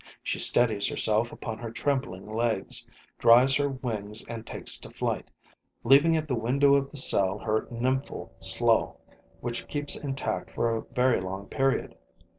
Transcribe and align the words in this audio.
She 0.23 0.39
steadies 0.39 0.87
herself 0.87 1.31
upon 1.31 1.59
her 1.59 1.69
trembling 1.69 2.25
legs, 2.33 2.89
dries 3.19 3.53
her 3.57 3.69
wings 3.69 4.25
and 4.25 4.47
takes 4.47 4.79
to 4.79 4.89
flight, 4.89 5.29
leaving 5.83 6.17
at 6.17 6.27
the 6.27 6.33
window 6.33 6.73
of 6.73 6.89
the 6.89 6.97
cell 6.97 7.37
her 7.37 7.67
nymphal 7.69 8.31
slough, 8.39 8.95
which 9.41 9.67
keeps 9.67 9.95
intact 9.95 10.49
for 10.55 10.75
a 10.75 10.81
very 10.81 11.21
long 11.21 11.45
period. 11.45 11.95